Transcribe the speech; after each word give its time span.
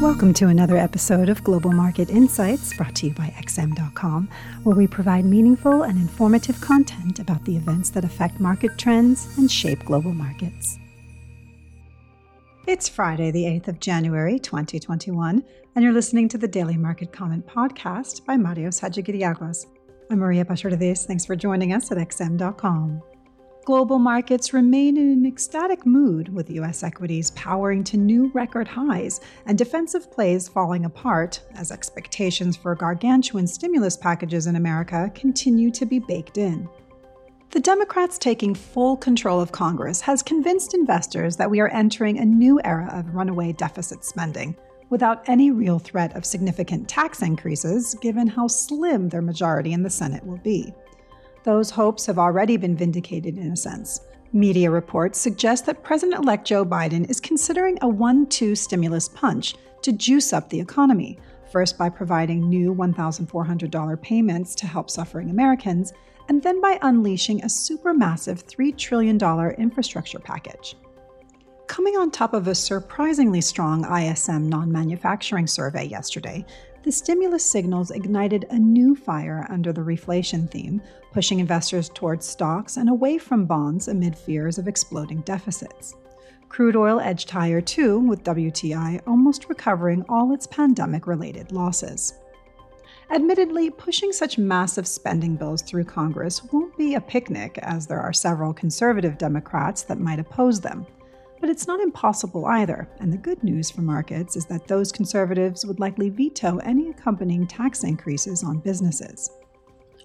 Welcome 0.00 0.32
to 0.34 0.46
another 0.46 0.78
episode 0.78 1.28
of 1.28 1.44
Global 1.44 1.72
Market 1.72 2.08
Insights 2.08 2.74
brought 2.74 2.94
to 2.96 3.08
you 3.08 3.12
by 3.12 3.34
XM.com, 3.36 4.30
where 4.62 4.74
we 4.74 4.86
provide 4.86 5.26
meaningful 5.26 5.82
and 5.82 5.98
informative 5.98 6.58
content 6.62 7.18
about 7.18 7.44
the 7.44 7.54
events 7.54 7.90
that 7.90 8.02
affect 8.02 8.40
market 8.40 8.78
trends 8.78 9.36
and 9.36 9.52
shape 9.52 9.84
global 9.84 10.14
markets. 10.14 10.78
It's 12.66 12.88
Friday, 12.88 13.30
the 13.30 13.44
8th 13.44 13.68
of 13.68 13.80
January, 13.80 14.38
2021, 14.38 15.44
and 15.74 15.84
you're 15.84 15.92
listening 15.92 16.30
to 16.30 16.38
the 16.38 16.48
Daily 16.48 16.78
Market 16.78 17.12
Comment 17.12 17.46
podcast 17.46 18.24
by 18.24 18.38
Marios 18.38 18.80
Hadjikyriacos. 18.80 19.66
I'm 20.10 20.20
Maria 20.20 20.46
Pachordes. 20.46 21.04
Thanks 21.04 21.26
for 21.26 21.36
joining 21.36 21.74
us 21.74 21.92
at 21.92 21.98
XM.com. 21.98 23.02
Global 23.70 24.00
markets 24.00 24.52
remain 24.52 24.96
in 24.96 25.12
an 25.12 25.24
ecstatic 25.24 25.86
mood, 25.86 26.28
with 26.34 26.50
U.S. 26.50 26.82
equities 26.82 27.30
powering 27.30 27.84
to 27.84 27.96
new 27.96 28.28
record 28.34 28.66
highs 28.66 29.20
and 29.46 29.56
defensive 29.56 30.10
plays 30.10 30.48
falling 30.48 30.86
apart 30.86 31.40
as 31.54 31.70
expectations 31.70 32.56
for 32.56 32.74
gargantuan 32.74 33.46
stimulus 33.46 33.96
packages 33.96 34.48
in 34.48 34.56
America 34.56 35.08
continue 35.14 35.70
to 35.70 35.86
be 35.86 36.00
baked 36.00 36.36
in. 36.36 36.68
The 37.52 37.60
Democrats 37.60 38.18
taking 38.18 38.56
full 38.56 38.96
control 38.96 39.40
of 39.40 39.52
Congress 39.52 40.00
has 40.00 40.20
convinced 40.20 40.74
investors 40.74 41.36
that 41.36 41.48
we 41.48 41.60
are 41.60 41.68
entering 41.68 42.18
a 42.18 42.24
new 42.24 42.60
era 42.64 42.90
of 42.92 43.14
runaway 43.14 43.52
deficit 43.52 44.04
spending, 44.04 44.56
without 44.88 45.28
any 45.28 45.52
real 45.52 45.78
threat 45.78 46.16
of 46.16 46.26
significant 46.26 46.88
tax 46.88 47.22
increases, 47.22 47.94
given 48.02 48.26
how 48.26 48.48
slim 48.48 49.08
their 49.08 49.22
majority 49.22 49.72
in 49.72 49.84
the 49.84 49.90
Senate 49.90 50.26
will 50.26 50.38
be. 50.38 50.74
Those 51.44 51.70
hopes 51.70 52.06
have 52.06 52.18
already 52.18 52.56
been 52.56 52.76
vindicated 52.76 53.38
in 53.38 53.52
a 53.52 53.56
sense. 53.56 54.00
Media 54.32 54.70
reports 54.70 55.18
suggest 55.18 55.66
that 55.66 55.82
President 55.82 56.22
elect 56.22 56.46
Joe 56.46 56.64
Biden 56.64 57.08
is 57.10 57.20
considering 57.20 57.78
a 57.80 57.88
1 57.88 58.26
2 58.26 58.54
stimulus 58.54 59.08
punch 59.08 59.54
to 59.82 59.92
juice 59.92 60.32
up 60.32 60.48
the 60.48 60.60
economy, 60.60 61.18
first 61.50 61.78
by 61.78 61.88
providing 61.88 62.48
new 62.48 62.74
$1,400 62.74 64.02
payments 64.02 64.54
to 64.54 64.66
help 64.66 64.90
suffering 64.90 65.30
Americans, 65.30 65.92
and 66.28 66.42
then 66.42 66.60
by 66.60 66.78
unleashing 66.82 67.40
a 67.42 67.46
supermassive 67.46 68.44
$3 68.44 68.76
trillion 68.76 69.18
infrastructure 69.58 70.20
package. 70.20 70.76
Coming 71.70 71.96
on 71.96 72.10
top 72.10 72.34
of 72.34 72.48
a 72.48 72.54
surprisingly 72.56 73.40
strong 73.40 73.84
ISM 73.84 74.48
non 74.48 74.72
manufacturing 74.72 75.46
survey 75.46 75.84
yesterday, 75.84 76.44
the 76.82 76.90
stimulus 76.90 77.46
signals 77.46 77.92
ignited 77.92 78.44
a 78.50 78.58
new 78.58 78.96
fire 78.96 79.46
under 79.48 79.72
the 79.72 79.80
reflation 79.80 80.50
theme, 80.50 80.82
pushing 81.12 81.38
investors 81.38 81.88
towards 81.88 82.26
stocks 82.26 82.76
and 82.76 82.88
away 82.88 83.18
from 83.18 83.46
bonds 83.46 83.86
amid 83.86 84.18
fears 84.18 84.58
of 84.58 84.66
exploding 84.66 85.20
deficits. 85.20 85.94
Crude 86.48 86.74
oil 86.74 86.98
edged 86.98 87.30
higher 87.30 87.60
too, 87.60 88.00
with 88.00 88.24
WTI 88.24 89.00
almost 89.06 89.48
recovering 89.48 90.04
all 90.08 90.34
its 90.34 90.48
pandemic 90.48 91.06
related 91.06 91.52
losses. 91.52 92.14
Admittedly, 93.12 93.70
pushing 93.70 94.10
such 94.10 94.38
massive 94.38 94.88
spending 94.88 95.36
bills 95.36 95.62
through 95.62 95.84
Congress 95.84 96.42
won't 96.52 96.76
be 96.76 96.96
a 96.96 97.00
picnic, 97.00 97.60
as 97.62 97.86
there 97.86 98.00
are 98.00 98.12
several 98.12 98.52
conservative 98.52 99.16
Democrats 99.18 99.82
that 99.82 100.00
might 100.00 100.18
oppose 100.18 100.60
them. 100.60 100.84
But 101.40 101.48
it's 101.48 101.66
not 101.66 101.80
impossible 101.80 102.44
either, 102.44 102.86
and 103.00 103.12
the 103.12 103.16
good 103.18 103.42
news 103.42 103.70
for 103.70 103.80
markets 103.80 104.36
is 104.36 104.44
that 104.46 104.68
those 104.68 104.92
conservatives 104.92 105.64
would 105.64 105.80
likely 105.80 106.10
veto 106.10 106.58
any 106.58 106.90
accompanying 106.90 107.46
tax 107.46 107.82
increases 107.82 108.44
on 108.44 108.58
businesses. 108.58 109.30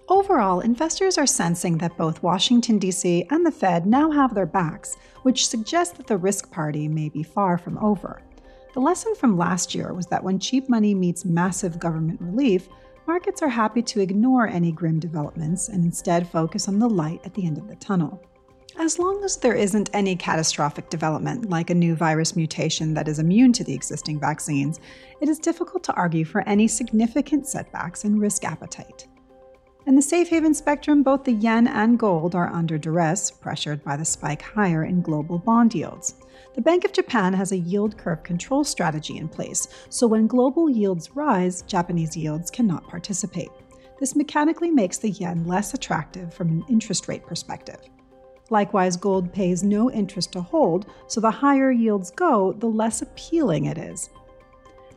Overall, 0.08 0.60
investors 0.60 1.18
are 1.18 1.26
sensing 1.26 1.76
that 1.78 1.96
both 1.96 2.22
Washington, 2.22 2.78
D.C. 2.78 3.26
and 3.30 3.44
the 3.44 3.50
Fed 3.50 3.86
now 3.86 4.10
have 4.10 4.34
their 4.34 4.46
backs, 4.46 4.96
which 5.22 5.48
suggests 5.48 5.96
that 5.96 6.06
the 6.06 6.16
risk 6.16 6.50
party 6.50 6.88
may 6.88 7.08
be 7.08 7.22
far 7.22 7.58
from 7.58 7.76
over. 7.78 8.22
The 8.72 8.80
lesson 8.80 9.14
from 9.16 9.36
last 9.36 9.74
year 9.74 9.92
was 9.92 10.06
that 10.06 10.22
when 10.22 10.38
cheap 10.38 10.68
money 10.68 10.94
meets 10.94 11.24
massive 11.24 11.80
government 11.80 12.20
relief, 12.20 12.68
markets 13.06 13.42
are 13.42 13.48
happy 13.48 13.82
to 13.82 14.00
ignore 14.00 14.46
any 14.46 14.70
grim 14.70 15.00
developments 15.00 15.68
and 15.68 15.84
instead 15.84 16.28
focus 16.28 16.68
on 16.68 16.78
the 16.78 16.88
light 16.88 17.20
at 17.24 17.34
the 17.34 17.46
end 17.46 17.58
of 17.58 17.68
the 17.68 17.76
tunnel. 17.76 18.22
As 18.78 18.98
long 18.98 19.24
as 19.24 19.38
there 19.38 19.54
isn't 19.54 19.88
any 19.94 20.14
catastrophic 20.14 20.90
development, 20.90 21.48
like 21.48 21.70
a 21.70 21.74
new 21.74 21.94
virus 21.94 22.36
mutation 22.36 22.92
that 22.92 23.08
is 23.08 23.18
immune 23.18 23.54
to 23.54 23.64
the 23.64 23.72
existing 23.72 24.20
vaccines, 24.20 24.80
it 25.22 25.30
is 25.30 25.38
difficult 25.38 25.82
to 25.84 25.94
argue 25.94 26.26
for 26.26 26.46
any 26.46 26.68
significant 26.68 27.48
setbacks 27.48 28.04
in 28.04 28.20
risk 28.20 28.44
appetite. 28.44 29.06
In 29.86 29.94
the 29.94 30.02
safe 30.02 30.28
haven 30.28 30.52
spectrum, 30.52 31.02
both 31.02 31.24
the 31.24 31.32
yen 31.32 31.66
and 31.68 31.98
gold 31.98 32.34
are 32.34 32.52
under 32.52 32.76
duress, 32.76 33.30
pressured 33.30 33.82
by 33.82 33.96
the 33.96 34.04
spike 34.04 34.42
higher 34.42 34.84
in 34.84 35.00
global 35.00 35.38
bond 35.38 35.74
yields. 35.74 36.16
The 36.54 36.60
Bank 36.60 36.84
of 36.84 36.92
Japan 36.92 37.32
has 37.32 37.52
a 37.52 37.56
yield 37.56 37.96
curve 37.96 38.24
control 38.24 38.62
strategy 38.62 39.16
in 39.16 39.28
place, 39.28 39.68
so 39.88 40.06
when 40.06 40.26
global 40.26 40.68
yields 40.68 41.16
rise, 41.16 41.62
Japanese 41.62 42.14
yields 42.14 42.50
cannot 42.50 42.86
participate. 42.88 43.50
This 43.98 44.14
mechanically 44.14 44.70
makes 44.70 44.98
the 44.98 45.10
yen 45.10 45.46
less 45.46 45.72
attractive 45.72 46.34
from 46.34 46.50
an 46.50 46.64
interest 46.68 47.08
rate 47.08 47.24
perspective. 47.24 47.80
Likewise, 48.50 48.96
gold 48.96 49.32
pays 49.32 49.62
no 49.62 49.90
interest 49.90 50.32
to 50.32 50.40
hold, 50.40 50.86
so 51.08 51.20
the 51.20 51.30
higher 51.30 51.70
yields 51.70 52.10
go, 52.10 52.52
the 52.52 52.66
less 52.66 53.02
appealing 53.02 53.64
it 53.64 53.78
is. 53.78 54.10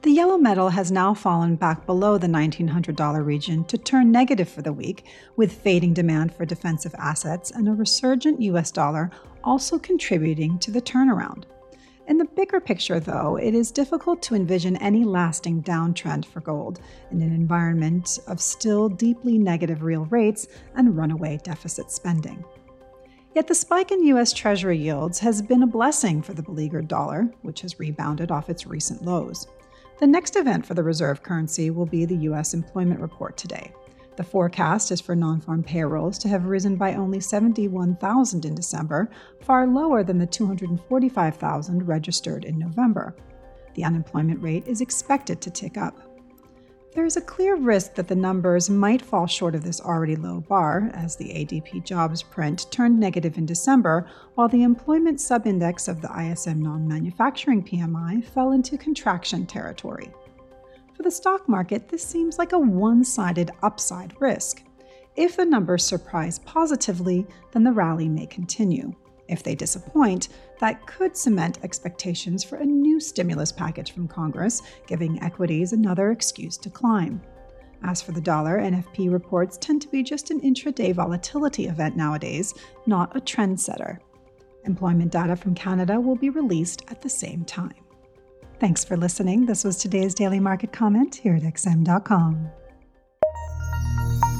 The 0.01 0.11
yellow 0.11 0.37
metal 0.37 0.69
has 0.69 0.93
now 0.93 1.13
fallen 1.13 1.57
back 1.57 1.85
below 1.85 2.17
the 2.17 2.27
$1,900 2.27 3.25
region 3.25 3.65
to 3.65 3.77
turn 3.77 4.11
negative 4.11 4.47
for 4.47 4.61
the 4.61 4.71
week, 4.71 5.05
with 5.35 5.51
fading 5.51 5.93
demand 5.93 6.33
for 6.33 6.45
defensive 6.45 6.95
assets 6.97 7.51
and 7.51 7.67
a 7.67 7.73
resurgent 7.73 8.41
US 8.41 8.71
dollar 8.71 9.11
also 9.43 9.77
contributing 9.77 10.57
to 10.59 10.71
the 10.71 10.81
turnaround. 10.81 11.43
In 12.07 12.17
the 12.17 12.25
bigger 12.25 12.59
picture, 12.59 12.99
though, 12.99 13.35
it 13.35 13.53
is 13.53 13.71
difficult 13.71 14.21
to 14.23 14.35
envision 14.35 14.77
any 14.77 15.03
lasting 15.03 15.63
downtrend 15.63 16.25
for 16.25 16.39
gold 16.39 16.79
in 17.11 17.21
an 17.21 17.33
environment 17.33 18.19
of 18.27 18.39
still 18.39 18.89
deeply 18.89 19.37
negative 19.37 19.83
real 19.83 20.05
rates 20.05 20.47
and 20.75 20.95
runaway 20.95 21.39
deficit 21.43 21.91
spending. 21.91 22.43
Yet 23.35 23.47
the 23.47 23.55
spike 23.55 23.91
in 23.91 24.03
U.S. 24.05 24.33
Treasury 24.33 24.77
yields 24.77 25.19
has 25.19 25.41
been 25.41 25.61
a 25.61 25.67
blessing 25.67 26.21
for 26.21 26.33
the 26.33 26.41
beleaguered 26.41 26.87
dollar, 26.87 27.31
which 27.43 27.61
has 27.61 27.79
rebounded 27.79 28.31
off 28.31 28.49
its 28.49 28.65
recent 28.65 29.05
lows. 29.05 29.47
The 29.99 30.07
next 30.07 30.35
event 30.35 30.65
for 30.65 30.73
the 30.73 30.83
reserve 30.83 31.21
currency 31.21 31.69
will 31.69 31.85
be 31.85 32.05
the 32.05 32.15
U.S. 32.17 32.53
employment 32.53 33.01
report 33.01 33.37
today. 33.37 33.71
The 34.15 34.23
forecast 34.23 34.91
is 34.91 34.99
for 34.99 35.15
non 35.15 35.39
farm 35.39 35.63
payrolls 35.63 36.17
to 36.19 36.27
have 36.27 36.45
risen 36.45 36.75
by 36.75 36.95
only 36.95 37.19
71,000 37.19 38.45
in 38.45 38.55
December, 38.55 39.09
far 39.41 39.67
lower 39.67 40.03
than 40.03 40.17
the 40.17 40.25
245,000 40.25 41.87
registered 41.87 42.45
in 42.45 42.57
November. 42.57 43.15
The 43.75 43.83
unemployment 43.83 44.41
rate 44.41 44.67
is 44.67 44.81
expected 44.81 45.39
to 45.39 45.51
tick 45.51 45.77
up. 45.77 46.08
There 46.91 47.05
is 47.05 47.17
a 47.17 47.21
clear 47.21 47.55
risk 47.55 47.93
that 47.95 48.07
the 48.07 48.15
numbers 48.15 48.67
might 48.67 49.03
fall 49.03 49.27
short 49.27 49.53
of 49.53 49.63
this 49.63 49.79
already 49.79 50.15
low 50.15 50.41
bar, 50.41 50.89
as 50.95 51.15
the 51.15 51.29
ADP 51.29 51.85
jobs 51.85 52.23
print 52.23 52.65
turned 52.71 52.99
negative 52.99 53.37
in 53.37 53.45
December, 53.45 54.07
while 54.33 54.47
the 54.49 54.63
employment 54.63 55.19
subindex 55.19 55.87
of 55.87 56.01
the 56.01 56.11
ISM 56.11 56.63
non 56.63 56.87
manufacturing 56.87 57.63
PMI 57.63 58.23
fell 58.25 58.53
into 58.53 58.75
contraction 58.75 59.45
territory. 59.45 60.11
For 60.95 61.03
the 61.03 61.11
stock 61.11 61.47
market, 61.47 61.89
this 61.89 62.03
seems 62.03 62.39
like 62.39 62.53
a 62.53 62.59
one 62.59 63.03
sided 63.03 63.51
upside 63.61 64.19
risk. 64.19 64.63
If 65.15 65.37
the 65.37 65.45
numbers 65.45 65.85
surprise 65.85 66.39
positively, 66.39 67.27
then 67.51 67.63
the 67.63 67.71
rally 67.71 68.09
may 68.09 68.25
continue. 68.25 68.95
If 69.29 69.43
they 69.43 69.55
disappoint, 69.55 70.29
that 70.59 70.85
could 70.85 71.15
cement 71.15 71.59
expectations 71.63 72.43
for 72.43 72.57
a 72.57 72.65
new 72.65 72.99
stimulus 72.99 73.51
package 73.51 73.91
from 73.93 74.07
Congress, 74.07 74.61
giving 74.87 75.21
equities 75.21 75.71
another 75.71 76.11
excuse 76.11 76.57
to 76.57 76.69
climb. 76.69 77.21
As 77.83 78.01
for 78.01 78.11
the 78.11 78.19
dollar, 78.19 78.59
NFP 78.59 79.11
reports 79.11 79.57
tend 79.57 79.81
to 79.83 79.87
be 79.87 80.03
just 80.03 80.31
an 80.31 80.41
intraday 80.41 80.93
volatility 80.93 81.67
event 81.67 81.95
nowadays, 81.95 82.53
not 82.85 83.15
a 83.15 83.21
trendsetter. 83.21 83.99
Employment 84.65 85.11
data 85.11 85.35
from 85.35 85.55
Canada 85.55 85.99
will 85.99 86.17
be 86.17 86.29
released 86.29 86.83
at 86.89 87.01
the 87.01 87.09
same 87.09 87.45
time. 87.45 87.73
Thanks 88.59 88.83
for 88.83 88.97
listening. 88.97 89.45
This 89.45 89.63
was 89.63 89.77
today's 89.77 90.13
Daily 90.13 90.39
Market 90.39 90.73
Comment 90.73 91.15
here 91.15 91.35
at 91.35 91.43
XM.com. 91.43 92.49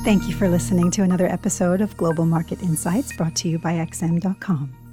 Thank 0.04 0.28
you 0.28 0.34
for 0.34 0.50
listening 0.50 0.92
to 0.92 1.04
another 1.04 1.28
episode 1.28 1.80
of 1.80 1.96
Global 1.96 2.26
Market 2.26 2.62
Insights 2.62 3.16
brought 3.16 3.36
to 3.38 3.50
you 3.50 3.60
by 3.60 3.74
XM.com. 3.74 4.79